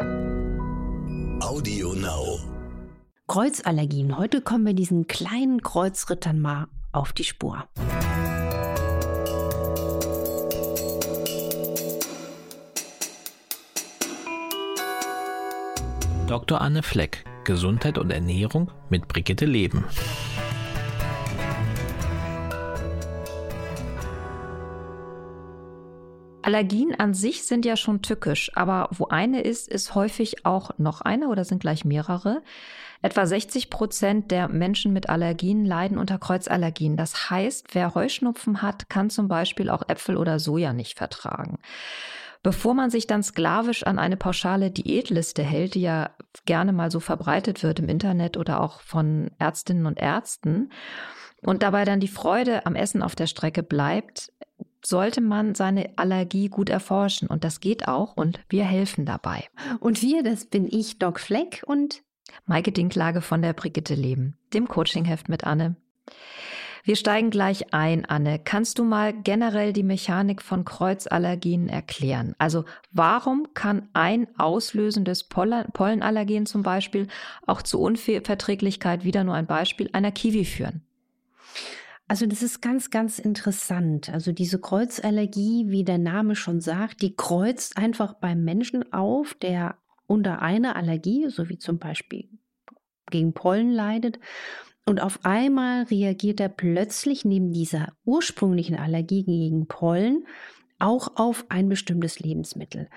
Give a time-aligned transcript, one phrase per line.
[0.00, 2.38] Audio Now.
[3.28, 4.16] Kreuzallergien.
[4.16, 7.64] Heute kommen wir diesen kleinen Kreuzrittern mal auf die Spur.
[16.26, 16.60] Dr.
[16.60, 19.84] Anne Fleck, Gesundheit und Ernährung mit Brigitte Leben.
[26.50, 31.00] Allergien an sich sind ja schon tückisch, aber wo eine ist, ist häufig auch noch
[31.00, 32.42] eine oder sind gleich mehrere.
[33.02, 36.96] Etwa 60 Prozent der Menschen mit Allergien leiden unter Kreuzallergien.
[36.96, 41.60] Das heißt, wer Heuschnupfen hat, kann zum Beispiel auch Äpfel oder Soja nicht vertragen.
[42.42, 46.10] Bevor man sich dann sklavisch an eine pauschale Diätliste hält, die ja
[46.46, 50.72] gerne mal so verbreitet wird im Internet oder auch von Ärztinnen und Ärzten,
[51.42, 54.30] und dabei dann die Freude am Essen auf der Strecke bleibt,
[54.84, 57.28] sollte man seine Allergie gut erforschen.
[57.28, 59.44] Und das geht auch und wir helfen dabei.
[59.80, 62.02] Und wir, das bin ich, Doc Fleck und
[62.46, 65.76] Maike Dinklage von der Brigitte Leben, dem Coachingheft mit Anne.
[66.82, 68.38] Wir steigen gleich ein, Anne.
[68.38, 72.34] Kannst du mal generell die Mechanik von Kreuzallergien erklären?
[72.38, 77.08] Also warum kann ein auslösendes Pollenallergen zum Beispiel
[77.46, 80.82] auch zu Unverträglichkeit, wieder nur ein Beispiel, einer Kiwi führen?
[82.10, 84.10] Also das ist ganz, ganz interessant.
[84.10, 89.78] Also diese Kreuzallergie, wie der Name schon sagt, die kreuzt einfach beim Menschen auf, der
[90.08, 92.28] unter einer Allergie, so wie zum Beispiel
[93.12, 94.18] gegen Pollen leidet.
[94.86, 100.26] Und auf einmal reagiert er plötzlich neben dieser ursprünglichen Allergie gegen Pollen
[100.80, 102.88] auch auf ein bestimmtes Lebensmittel.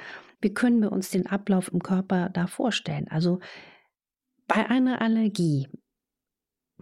[0.41, 3.07] Wie können wir uns den Ablauf im Körper da vorstellen?
[3.09, 3.41] Also
[4.47, 5.67] bei einer Allergie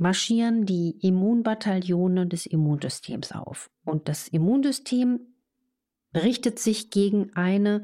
[0.02, 3.70] marschieren die Immunbataillone des Immunsystems auf.
[3.86, 5.20] Und das Immunsystem
[6.16, 7.84] richtet sich gegen eine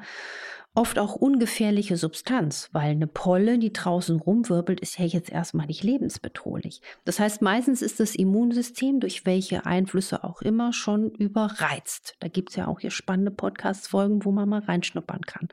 [0.78, 5.84] oft auch ungefährliche Substanz, weil eine Polle, die draußen rumwirbelt, ist ja jetzt erstmal nicht
[5.84, 6.82] lebensbedrohlich.
[7.04, 12.16] Das heißt, meistens ist das Immunsystem durch welche Einflüsse auch immer schon überreizt.
[12.20, 15.48] Da gibt es ja auch hier spannende Podcast-Folgen, wo man mal reinschnuppern kann.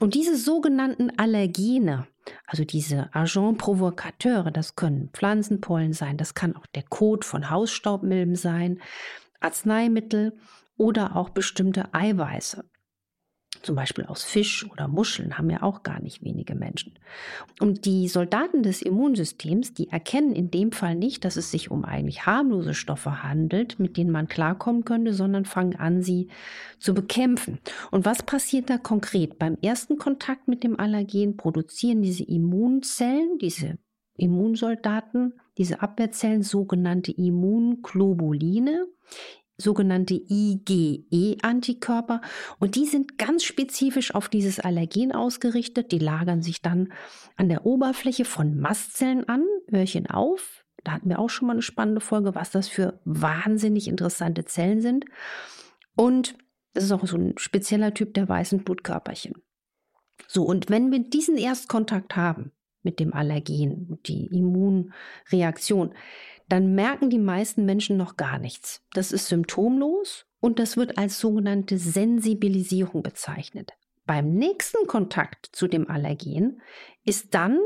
[0.00, 2.06] Und diese sogenannten Allergene,
[2.46, 8.36] also diese Agent provocateure, das können Pflanzenpollen sein, das kann auch der Kot von Hausstaubmilben
[8.36, 8.82] sein,
[9.40, 10.36] Arzneimittel
[10.76, 12.64] oder auch bestimmte Eiweiße
[13.62, 16.94] zum Beispiel aus Fisch oder Muscheln, haben ja auch gar nicht wenige Menschen.
[17.60, 21.84] Und die Soldaten des Immunsystems, die erkennen in dem Fall nicht, dass es sich um
[21.84, 26.28] eigentlich harmlose Stoffe handelt, mit denen man klarkommen könnte, sondern fangen an, sie
[26.78, 27.58] zu bekämpfen.
[27.90, 29.38] Und was passiert da konkret?
[29.38, 33.78] Beim ersten Kontakt mit dem Allergen produzieren diese Immunzellen, diese
[34.16, 38.86] Immunsoldaten, diese Abwehrzellen sogenannte Immunglobuline
[39.62, 42.20] sogenannte IgE-Antikörper
[42.58, 45.92] und die sind ganz spezifisch auf dieses Allergen ausgerichtet.
[45.92, 46.92] Die lagern sich dann
[47.36, 50.64] an der Oberfläche von Mastzellen an, Hörchen auf.
[50.84, 54.80] Da hatten wir auch schon mal eine spannende Folge, was das für wahnsinnig interessante Zellen
[54.80, 55.04] sind.
[55.96, 56.34] Und
[56.74, 59.34] das ist auch so ein spezieller Typ der weißen Blutkörperchen.
[60.26, 62.52] So, und wenn wir diesen Erstkontakt haben
[62.82, 65.94] mit dem Allergen, die Immunreaktion,
[66.48, 68.82] dann merken die meisten Menschen noch gar nichts.
[68.92, 73.72] Das ist symptomlos und das wird als sogenannte Sensibilisierung bezeichnet.
[74.04, 76.60] Beim nächsten Kontakt zu dem Allergen
[77.04, 77.58] ist dann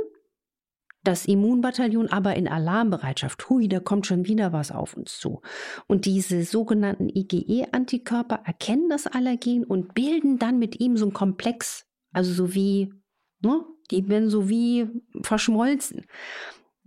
[1.07, 3.49] das Immunbataillon aber in Alarmbereitschaft.
[3.49, 5.41] Hui, da kommt schon wieder was auf uns zu.
[5.87, 11.87] Und diese sogenannten IgE-Antikörper erkennen das Allergen und bilden dann mit ihm so ein Komplex.
[12.13, 12.93] Also so wie,
[13.41, 14.89] ne, die werden so wie
[15.23, 16.07] verschmolzen.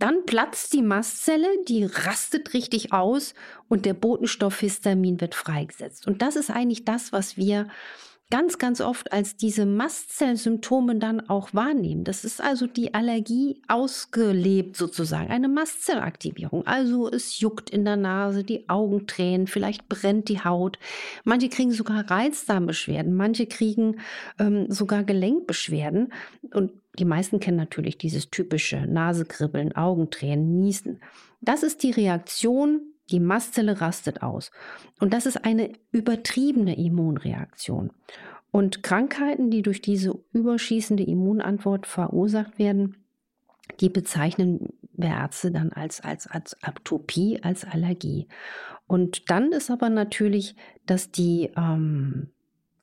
[0.00, 3.34] Dann platzt die Mastzelle, die rastet richtig aus
[3.68, 6.06] und der Botenstoff Histamin wird freigesetzt.
[6.06, 7.68] Und das ist eigentlich das, was wir
[8.30, 12.04] ganz, ganz oft als diese Mastzellsymptome dann auch wahrnehmen.
[12.04, 16.66] Das ist also die Allergie ausgelebt sozusagen, eine Mastzellaktivierung.
[16.66, 20.78] Also es juckt in der Nase, die Augen tränen, vielleicht brennt die Haut.
[21.24, 24.00] Manche kriegen sogar Reizdarmbeschwerden, manche kriegen
[24.38, 26.12] ähm, sogar Gelenkbeschwerden.
[26.54, 31.00] Und die meisten kennen natürlich dieses typische Nasekribbeln, Augentränen, Niesen.
[31.40, 34.50] Das ist die Reaktion, die Mastzelle rastet aus.
[35.00, 37.90] Und das ist eine übertriebene Immunreaktion.
[38.50, 42.96] Und Krankheiten, die durch diese überschießende Immunantwort verursacht werden,
[43.80, 48.28] die bezeichnen wir Ärzte dann als, als, als Atopie, als Allergie.
[48.86, 52.30] Und dann ist aber natürlich, dass die ähm,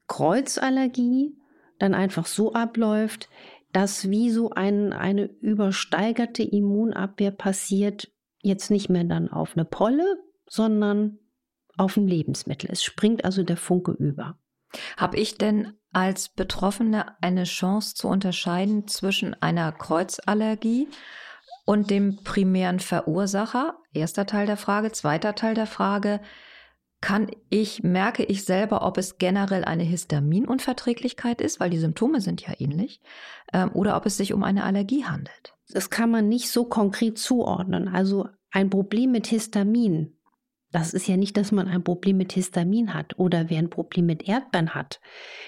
[0.08, 1.36] Kreuzallergie
[1.80, 3.30] dann einfach so abläuft,
[3.78, 10.18] dass wie so ein, eine übersteigerte Immunabwehr passiert, jetzt nicht mehr dann auf eine Polle,
[10.50, 11.20] sondern
[11.78, 12.72] auf ein Lebensmittel.
[12.72, 14.40] Es springt also der Funke über.
[14.98, 20.88] Habe ich denn als Betroffene eine Chance zu unterscheiden zwischen einer Kreuzallergie
[21.64, 23.78] und dem primären Verursacher?
[23.94, 24.92] Erster Teil der Frage.
[24.92, 26.20] Zweiter Teil der Frage.
[27.07, 32.45] Kann ich, merke ich selber, ob es generell eine Histaminunverträglichkeit ist, weil die Symptome sind
[32.45, 33.00] ja ähnlich,
[33.54, 35.56] ähm, oder ob es sich um eine Allergie handelt?
[35.69, 37.88] Das kann man nicht so konkret zuordnen.
[37.88, 40.18] Also ein Problem mit Histamin
[40.71, 44.06] das ist ja nicht, dass man ein Problem mit Histamin hat oder wer ein Problem
[44.06, 45.00] mit Erdbeeren hat.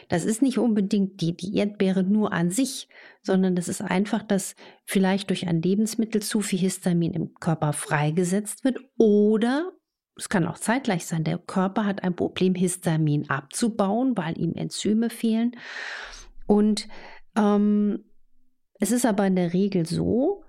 [0.07, 2.87] Das ist nicht unbedingt die, die Erdbeere nur an sich,
[3.21, 8.63] sondern das ist einfach, dass vielleicht durch ein Lebensmittel zu viel Histamin im Körper freigesetzt
[8.63, 9.73] wird oder
[10.19, 15.09] es kann auch zeitgleich sein, der Körper hat ein Problem, Histamin abzubauen, weil ihm Enzyme
[15.09, 15.53] fehlen.
[16.45, 16.87] Und
[17.37, 18.03] ähm,
[18.79, 20.43] es ist aber in der Regel so,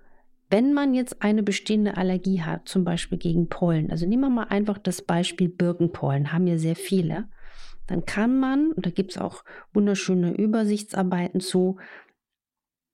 [0.51, 4.49] wenn man jetzt eine bestehende Allergie hat, zum Beispiel gegen Pollen, also nehmen wir mal
[4.49, 7.29] einfach das Beispiel Birkenpollen, haben ja sehr viele,
[7.87, 11.79] dann kann man, und da gibt es auch wunderschöne Übersichtsarbeiten zu,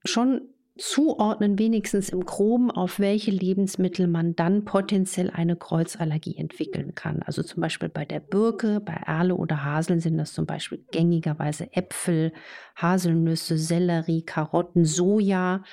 [0.04, 0.42] schon
[0.78, 7.22] zuordnen, wenigstens im Groben, auf welche Lebensmittel man dann potenziell eine Kreuzallergie entwickeln kann.
[7.22, 11.72] Also zum Beispiel bei der Birke, bei Erle oder Haseln sind das zum Beispiel gängigerweise
[11.72, 12.32] Äpfel,
[12.76, 15.64] Haselnüsse, Sellerie, Karotten, Soja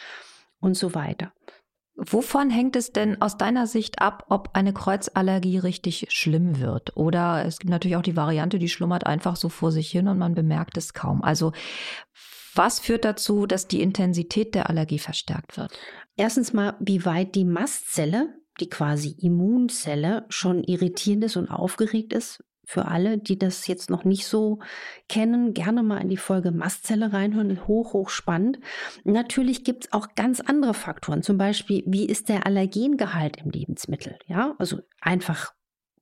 [0.60, 1.34] und so weiter.
[1.96, 6.98] Wovon hängt es denn aus deiner Sicht ab, ob eine Kreuzallergie richtig schlimm wird?
[6.98, 10.18] Oder es gibt natürlich auch die Variante, die schlummert einfach so vor sich hin und
[10.18, 11.24] man bemerkt es kaum.
[11.24, 11.52] Also
[12.56, 15.78] was führt dazu, dass die Intensität der Allergie verstärkt wird?
[16.16, 22.44] Erstens mal, wie weit die Mastzelle, die quasi Immunzelle, schon irritierend ist und aufgeregt ist
[22.66, 24.60] für alle, die das jetzt noch nicht so
[25.10, 27.68] kennen, gerne mal in die Folge Mastzelle reinhören.
[27.68, 28.60] Hoch, hoch spannend.
[29.04, 31.24] Natürlich gibt es auch ganz andere Faktoren.
[31.24, 34.18] Zum Beispiel, wie ist der Allergengehalt im Lebensmittel?
[34.28, 35.54] Ja, also einfach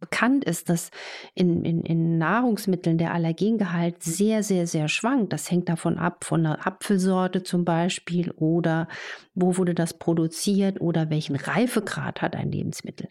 [0.02, 0.92] bekannt ist, dass
[1.34, 5.32] in, in, in Nahrungsmitteln der Allergengehalt sehr, sehr, sehr schwankt.
[5.32, 8.90] Das hängt davon ab, von der Apfelsorte zum Beispiel oder
[9.34, 13.08] wo wurde das produziert oder welchen Reifegrad hat ein Lebensmittel.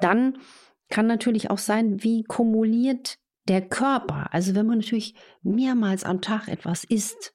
[0.00, 0.38] Dann
[0.88, 4.28] kann natürlich auch sein, wie kumuliert der Körper.
[4.32, 7.32] Also wenn man natürlich mehrmals am Tag etwas isst,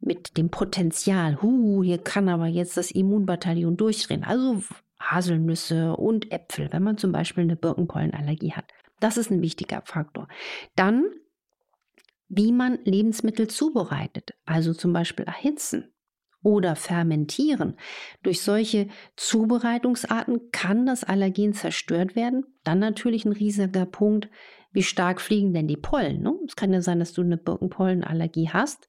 [0.00, 4.22] mit dem Potenzial, hu, hier kann aber jetzt das Immunbataillon durchdrehen.
[4.22, 4.62] Also
[5.10, 8.66] Haselnüsse und Äpfel, wenn man zum Beispiel eine Birkenpollenallergie hat.
[9.00, 10.28] Das ist ein wichtiger Faktor.
[10.76, 11.04] Dann,
[12.28, 15.92] wie man Lebensmittel zubereitet, also zum Beispiel erhitzen
[16.42, 17.76] oder fermentieren.
[18.22, 22.44] Durch solche Zubereitungsarten kann das Allergen zerstört werden.
[22.62, 24.28] Dann natürlich ein riesiger Punkt,
[24.72, 26.22] wie stark fliegen denn die Pollen.
[26.22, 26.34] Ne?
[26.46, 28.88] Es kann ja sein, dass du eine Birkenpollenallergie hast.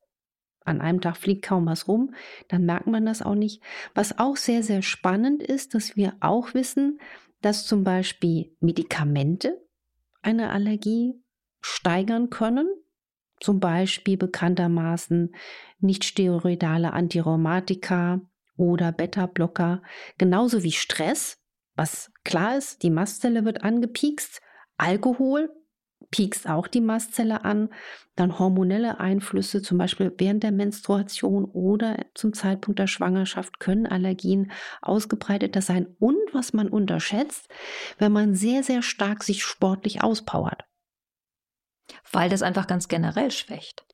[0.65, 2.13] An einem Tag fliegt kaum was rum,
[2.47, 3.61] dann merkt man das auch nicht.
[3.93, 6.99] Was auch sehr, sehr spannend ist, dass wir auch wissen,
[7.41, 9.61] dass zum Beispiel Medikamente
[10.23, 11.13] eine Allergie
[11.61, 12.67] steigern können.
[13.39, 15.35] Zum Beispiel bekanntermaßen
[15.79, 18.21] nicht-steroidale Antirheumatika
[18.57, 19.83] oder Beta-Blocker,
[20.17, 21.37] genauso wie Stress,
[21.75, 24.41] was klar ist, die Mastzelle wird angepiekst,
[24.77, 25.49] Alkohol
[26.11, 27.69] piekst auch die Mastzelle an,
[28.15, 34.51] dann hormonelle Einflüsse, zum Beispiel während der Menstruation oder zum Zeitpunkt der Schwangerschaft, können Allergien
[34.81, 35.87] ausgebreiteter sein.
[35.99, 37.49] Und was man unterschätzt,
[37.97, 40.63] wenn man sehr, sehr stark sich sportlich auspowert.
[42.11, 43.85] Weil das einfach ganz generell schwächt.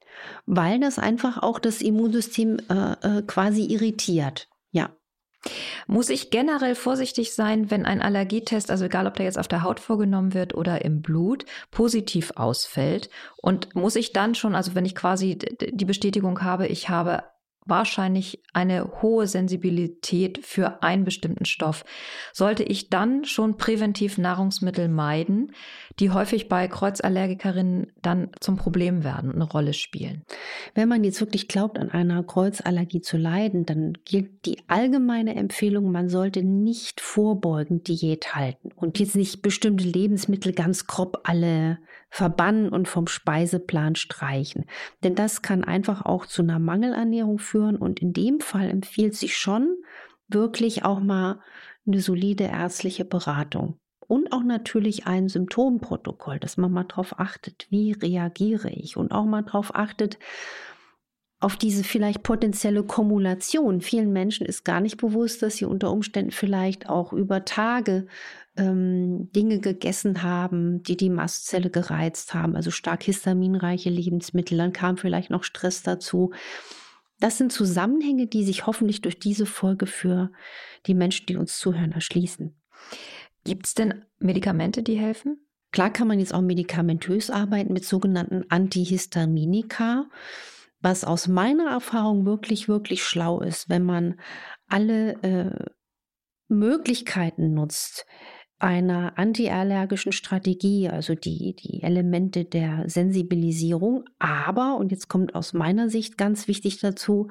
[0.45, 4.47] Weil das einfach auch das Immunsystem äh, äh, quasi irritiert.
[4.71, 4.95] Ja.
[5.87, 9.63] Muss ich generell vorsichtig sein, wenn ein Allergietest, also egal ob der jetzt auf der
[9.63, 13.09] Haut vorgenommen wird oder im Blut, positiv ausfällt?
[13.37, 17.23] Und muss ich dann schon, also wenn ich quasi die Bestätigung habe, ich habe
[17.65, 21.85] wahrscheinlich eine hohe Sensibilität für einen bestimmten Stoff.
[22.33, 25.53] Sollte ich dann schon präventiv Nahrungsmittel meiden,
[26.01, 30.23] die häufig bei Kreuzallergikerinnen dann zum Problem werden, eine Rolle spielen?
[30.73, 35.91] Wenn man jetzt wirklich glaubt, an einer Kreuzallergie zu leiden, dann gilt die allgemeine Empfehlung,
[35.91, 41.77] man sollte nicht vorbeugend Diät halten und jetzt nicht bestimmte Lebensmittel ganz grob alle
[42.09, 44.65] verbannen und vom Speiseplan streichen.
[45.03, 49.37] Denn das kann einfach auch zu einer Mangelernährung führen und in dem Fall empfiehlt sich
[49.37, 49.77] schon
[50.27, 51.39] wirklich auch mal
[51.85, 53.79] eine solide ärztliche Beratung.
[54.11, 59.23] Und auch natürlich ein Symptomprotokoll, dass man mal darauf achtet, wie reagiere ich und auch
[59.23, 60.19] mal darauf achtet,
[61.39, 63.79] auf diese vielleicht potenzielle Kumulation.
[63.79, 68.07] Vielen Menschen ist gar nicht bewusst, dass sie unter Umständen vielleicht auch über Tage
[68.57, 74.97] ähm, Dinge gegessen haben, die die Mastzelle gereizt haben, also stark histaminreiche Lebensmittel, dann kam
[74.97, 76.31] vielleicht noch Stress dazu.
[77.21, 80.33] Das sind Zusammenhänge, die sich hoffentlich durch diese Folge für
[80.85, 82.53] die Menschen, die uns zuhören, erschließen.
[83.43, 85.47] Gibt es denn Medikamente, die helfen?
[85.71, 90.05] Klar kann man jetzt auch medikamentös arbeiten mit sogenannten Antihistaminika.
[90.83, 94.19] was aus meiner Erfahrung wirklich, wirklich schlau ist, wenn man
[94.67, 95.65] alle äh,
[96.47, 98.07] Möglichkeiten nutzt,
[98.61, 105.89] einer antiallergischen Strategie, also die, die Elemente der Sensibilisierung, aber, und jetzt kommt aus meiner
[105.89, 107.29] Sicht ganz wichtig dazu,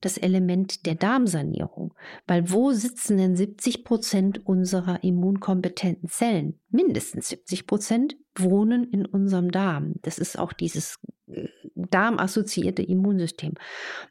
[0.00, 1.94] das Element der Darmsanierung.
[2.26, 6.58] Weil wo sitzen denn 70 Prozent unserer immunkompetenten Zellen?
[6.70, 9.94] Mindestens 70 Prozent wohnen in unserem Darm.
[10.02, 13.54] Das ist auch dieses äh, darmassoziierte Immunsystem.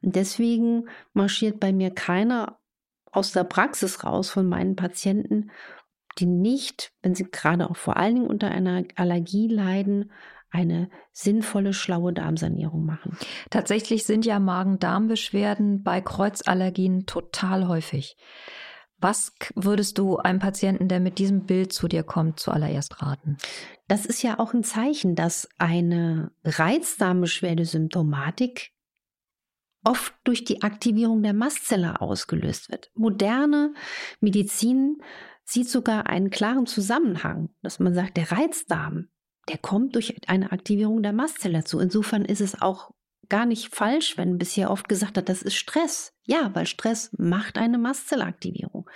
[0.02, 2.60] Und deswegen marschiert bei mir keiner
[3.12, 5.50] aus der Praxis raus von meinen Patienten
[6.20, 10.12] die nicht, wenn sie gerade auch vor allen Dingen unter einer Allergie leiden,
[10.52, 13.18] eine sinnvolle, schlaue Darmsanierung machen.
[13.50, 18.18] Tatsächlich sind ja Magen-Darm-Beschwerden bei Kreuzallergien total häufig.
[19.02, 23.38] Was würdest du einem Patienten, der mit diesem Bild zu dir kommt, zuallererst raten?
[23.88, 28.74] Das ist ja auch ein Zeichen, dass eine Reizdarmbeschwerdesymptomatik
[29.86, 32.92] oft durch die Aktivierung der Mastzelle ausgelöst wird.
[32.96, 33.74] Moderne
[34.20, 35.02] Medizin
[35.50, 39.08] sieht sogar einen klaren Zusammenhang, dass man sagt, der Reizdarm,
[39.48, 41.80] der kommt durch eine Aktivierung der Mastzelle zu.
[41.80, 42.92] Insofern ist es auch
[43.30, 46.14] gar nicht falsch, wenn bisher oft gesagt hat, das ist Stress.
[46.26, 48.90] Ja, weil Stress macht eine Mastzellaktivierung.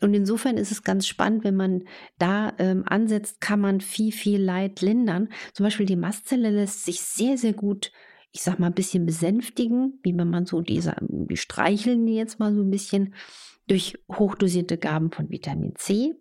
[0.00, 1.84] Und insofern ist es ganz spannend, wenn man
[2.18, 5.28] da ähm, ansetzt, kann man viel, viel Leid lindern.
[5.52, 7.90] Zum Beispiel die Mastzelle lässt sich sehr, sehr gut
[8.34, 12.40] ich sag mal, ein bisschen besänftigen, wie wenn man so diese, die streicheln die jetzt
[12.40, 13.14] mal so ein bisschen
[13.68, 16.14] durch hochdosierte Gaben von Vitamin C,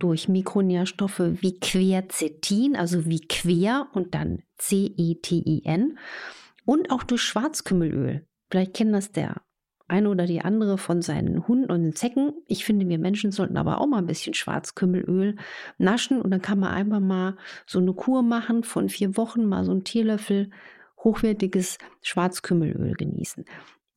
[0.00, 5.98] durch Mikronährstoffe wie Quercetin, also wie Quer und dann C-E-T-I-N
[6.64, 8.26] und auch durch Schwarzkümmelöl.
[8.50, 9.40] Vielleicht kennen das der
[9.86, 12.32] eine oder die andere von seinen Hunden und den Zecken.
[12.46, 15.36] Ich finde, wir Menschen sollten aber auch mal ein bisschen Schwarzkümmelöl
[15.78, 19.64] naschen und dann kann man einfach mal so eine Kur machen von vier Wochen, mal
[19.64, 20.50] so einen Teelöffel
[21.02, 23.44] hochwertiges Schwarzkümmelöl genießen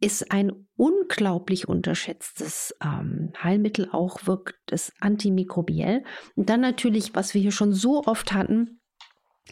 [0.01, 6.03] ist ein unglaublich unterschätztes ähm, Heilmittel, auch wirkt es antimikrobiell.
[6.35, 8.81] Und dann natürlich, was wir hier schon so oft hatten,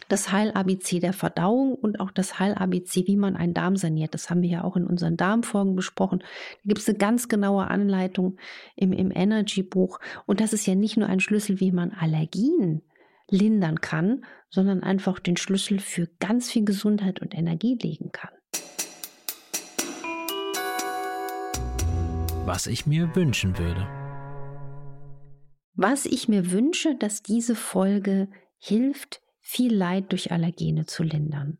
[0.08, 4.12] das Heil-ABC der Verdauung und auch das Heil-ABC, wie man einen Darm saniert.
[4.12, 6.18] Das haben wir ja auch in unseren Darmfolgen besprochen.
[6.20, 8.36] Da gibt es eine ganz genaue Anleitung
[8.74, 10.00] im, im Energy-Buch.
[10.26, 12.82] Und das ist ja nicht nur ein Schlüssel, wie man Allergien
[13.30, 18.30] lindern kann, sondern einfach den Schlüssel für ganz viel Gesundheit und Energie legen kann.
[22.50, 23.86] was ich mir wünschen würde.
[25.74, 31.58] Was ich mir wünsche, dass diese Folge hilft, viel Leid durch Allergene zu lindern.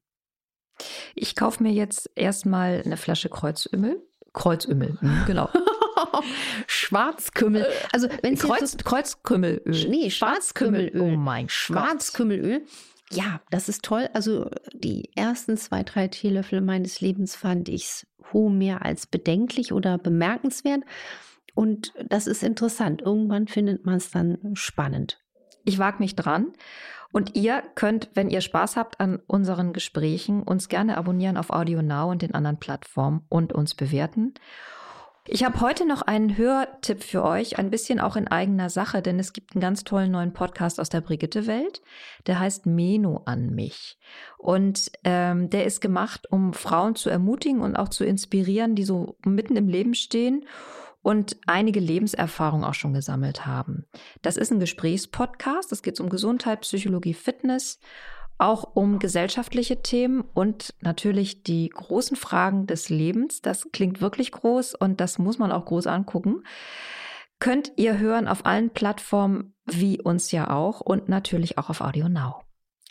[1.15, 4.03] Ich kaufe mir jetzt erstmal eine Flasche Kreuzümmel.
[4.33, 5.49] Kreuzümmel, hm, genau.
[6.67, 7.67] Schwarzkümmel.
[7.93, 9.89] Also wenn Kreuz, so Kreuzkümmelöl.
[9.89, 11.01] Nee, Schwarzkümmelöl.
[11.01, 12.65] Oh mein Schwarzkümmelöl.
[13.13, 14.09] Ja, das ist toll.
[14.13, 19.99] Also die ersten zwei, drei Teelöffel meines Lebens fand ich es mehr als bedenklich oder
[19.99, 20.85] bemerkenswert.
[21.55, 23.03] Und das ist interessant.
[23.03, 25.21] Irgendwann findet man es dann spannend.
[25.65, 26.53] Ich wage mich dran.
[27.13, 31.83] Und ihr könnt, wenn ihr Spaß habt an unseren Gesprächen, uns gerne abonnieren auf Audio
[31.83, 34.35] Now und den anderen Plattformen und uns bewerten.
[35.27, 39.19] Ich habe heute noch einen Hörtipp für euch, ein bisschen auch in eigener Sache, denn
[39.19, 41.83] es gibt einen ganz tollen neuen Podcast aus der Brigitte-Welt,
[42.27, 43.99] der heißt Meno an mich.
[44.39, 49.19] Und ähm, der ist gemacht, um Frauen zu ermutigen und auch zu inspirieren, die so
[49.25, 50.47] mitten im Leben stehen
[51.03, 53.87] und einige Lebenserfahrungen auch schon gesammelt haben.
[54.23, 57.79] Das ist ein Gesprächspodcast, es geht um Gesundheit, Psychologie, Fitness
[58.41, 63.43] auch um gesellschaftliche Themen und natürlich die großen Fragen des Lebens.
[63.43, 66.43] Das klingt wirklich groß und das muss man auch groß angucken.
[67.39, 72.09] Könnt ihr hören auf allen Plattformen, wie uns ja auch und natürlich auch auf Audio
[72.09, 72.43] Now.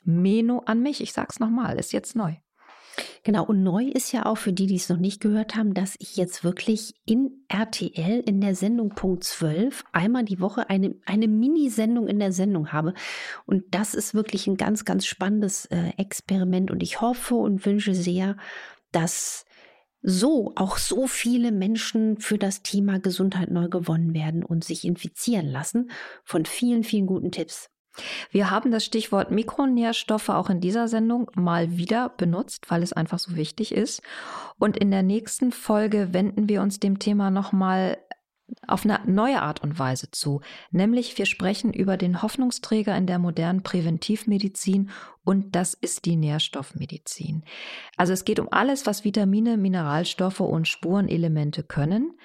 [0.04, 2.36] Meno an mich, ich sag's nochmal, ist jetzt neu.
[3.24, 5.96] Genau, und neu ist ja auch für die, die es noch nicht gehört haben, dass
[6.00, 11.28] ich jetzt wirklich in RTL in der Sendung Punkt 12 einmal die Woche eine, eine
[11.28, 12.94] Mini-Sendung in der Sendung habe.
[13.46, 16.72] Und das ist wirklich ein ganz, ganz spannendes äh, Experiment.
[16.72, 18.38] Und ich hoffe und wünsche sehr,
[18.92, 19.46] dass
[20.02, 25.48] so auch so viele Menschen für das Thema Gesundheit neu gewonnen werden und sich infizieren
[25.48, 25.92] lassen
[26.24, 27.70] von vielen, vielen guten Tipps.
[28.32, 33.20] Wir haben das Stichwort Mikronährstoffe auch in dieser Sendung mal wieder benutzt, weil es einfach
[33.20, 34.02] so wichtig ist.
[34.58, 37.98] Und in der nächsten Folge wenden wir uns dem Thema nochmal
[38.68, 40.42] auf eine neue Art und Weise zu.
[40.72, 44.90] Nämlich wir sprechen über den Hoffnungsträger in der modernen Präventivmedizin
[45.24, 47.44] und das ist die Nährstoffmedizin.
[47.98, 52.18] Also es geht um alles, was Vitamine, Mineralstoffe und Spurenelemente können.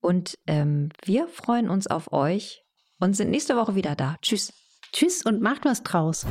[0.00, 2.64] Und ähm, wir freuen uns auf euch
[2.98, 4.16] und sind nächste Woche wieder da.
[4.20, 4.61] Tschüss.
[4.92, 6.26] Tschüss und macht was draus.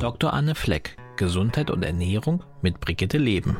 [0.00, 0.32] Dr.
[0.32, 3.56] Anne Fleck, Gesundheit und Ernährung mit Brigitte Leben.